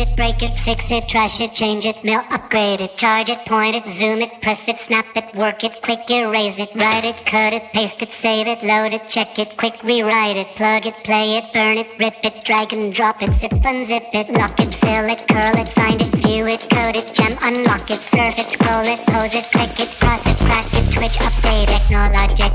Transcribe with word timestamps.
It 0.00 0.16
break 0.16 0.42
it, 0.42 0.56
fix 0.56 0.90
it, 0.90 1.06
trash 1.10 1.42
it, 1.42 1.52
change 1.52 1.84
it, 1.84 2.02
mail, 2.02 2.22
upgrade 2.30 2.80
it, 2.80 2.96
charge 2.96 3.28
it, 3.28 3.44
point 3.44 3.76
it, 3.76 3.86
zoom 3.92 4.22
it, 4.22 4.40
press 4.40 4.66
it, 4.66 4.78
snap 4.78 5.04
it, 5.14 5.34
work 5.34 5.62
it, 5.62 5.82
quick 5.82 6.10
erase 6.10 6.58
it, 6.58 6.70
write 6.74 7.04
it, 7.04 7.20
cut 7.26 7.52
it, 7.52 7.64
paste 7.74 8.00
it, 8.00 8.10
save 8.10 8.46
it, 8.46 8.62
load 8.62 8.94
it, 8.94 9.06
check 9.06 9.38
it, 9.38 9.58
quick 9.58 9.76
rewrite 9.82 10.38
it, 10.38 10.46
plug 10.56 10.86
it, 10.86 10.94
play 11.04 11.36
it, 11.36 11.52
burn 11.52 11.76
it, 11.76 11.86
rip 11.98 12.16
it, 12.24 12.42
drag 12.46 12.72
and 12.72 12.94
drop 12.94 13.22
it, 13.22 13.30
zip 13.34 13.50
unzip 13.50 14.08
it, 14.14 14.30
lock 14.30 14.58
it, 14.58 14.72
fill 14.72 15.04
it, 15.04 15.22
curl 15.28 15.54
it, 15.60 15.68
find 15.68 16.00
it, 16.00 16.14
view 16.16 16.46
it, 16.46 16.66
code 16.70 16.96
it, 16.96 17.12
gem, 17.12 17.36
unlock 17.42 17.90
it, 17.90 18.00
surf 18.00 18.38
it, 18.38 18.48
scroll 18.48 18.86
it, 18.86 19.00
pose 19.00 19.34
it, 19.34 19.44
click 19.52 19.78
it, 19.78 19.90
cross 20.00 20.24
it, 20.26 20.38
crack 20.46 20.64
it, 20.72 20.90
twitch, 20.94 21.18
update, 21.28 21.68
technologic, 21.76 22.52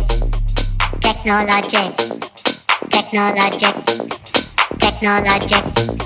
technologic, 1.00 1.94
technologic, 2.90 3.76
technologic, 4.80 4.80
technologic 4.80 6.06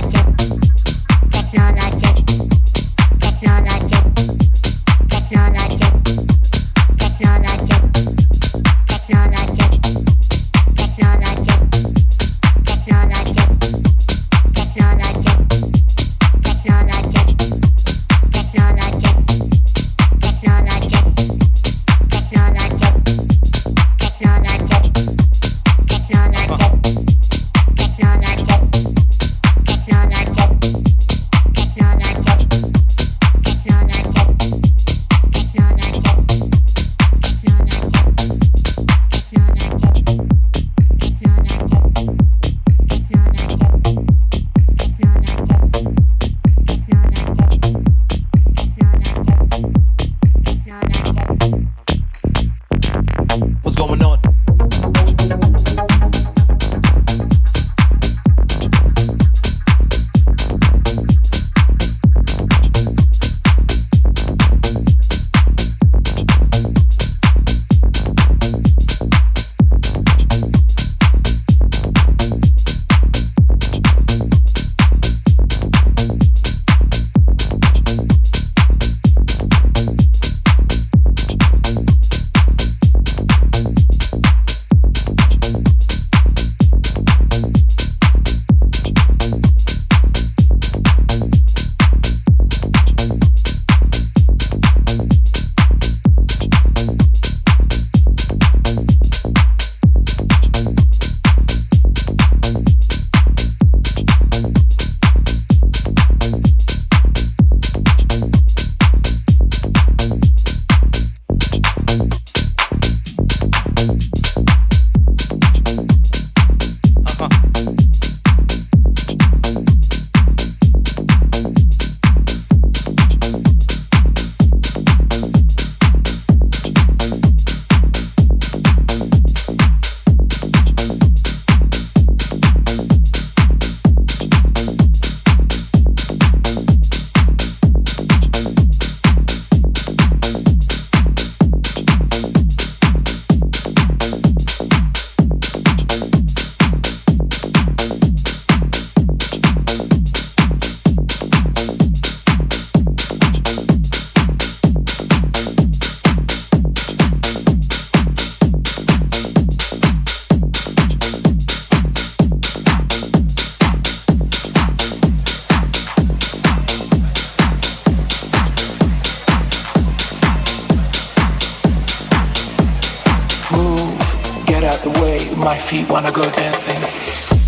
out 174.71 174.83
the 174.83 174.89
way. 175.01 175.29
My 175.35 175.57
feet 175.57 175.89
wanna 175.89 176.11
go 176.11 176.23
dancing. 176.31 177.40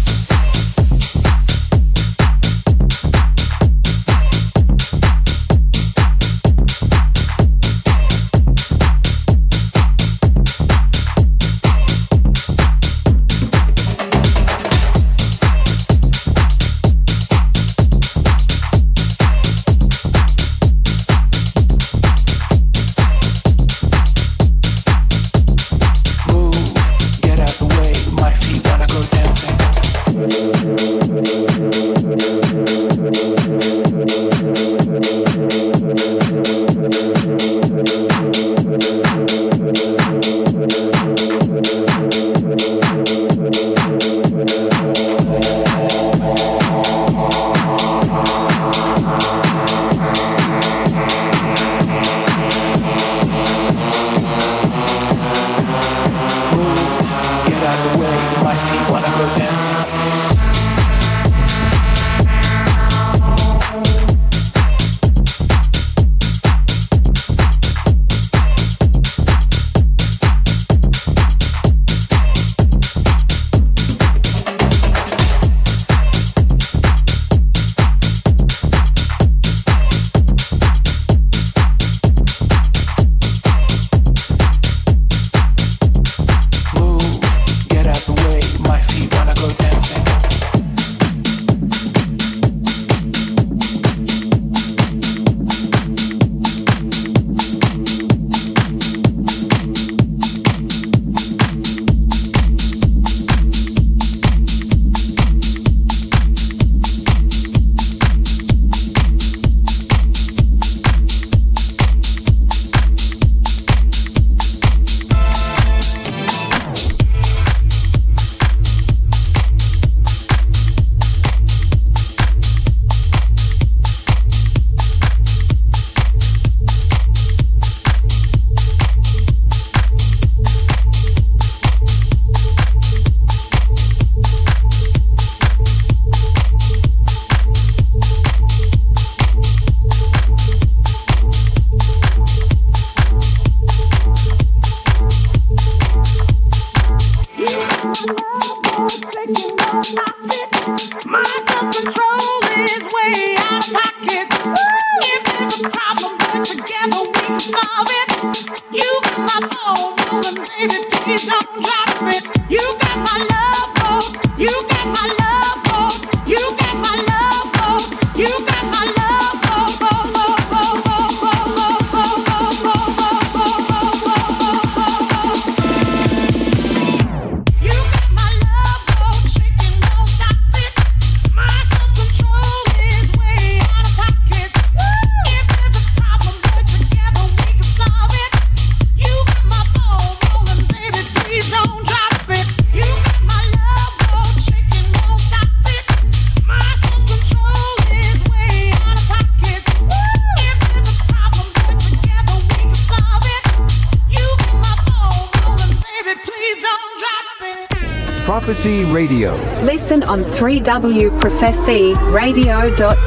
3wprophecyradio.com. 210.83 213.02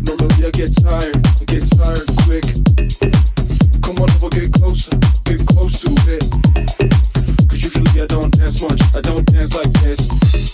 Normally 0.00 0.46
I 0.46 0.50
get 0.50 0.72
tired, 0.80 1.12
get 1.44 1.68
tired 1.76 2.08
quick. 2.24 2.44
Come 3.82 3.98
on 4.00 4.08
get 4.30 4.50
closer, 4.54 4.96
get 5.24 5.46
close 5.46 5.82
to 5.82 5.90
usually 7.52 8.00
I 8.00 8.06
don't 8.06 8.34
dance 8.34 8.62
much, 8.62 8.80
I 8.94 9.02
don't 9.02 9.26
dance 9.26 9.54
like 9.54 9.70
this. 9.82 10.53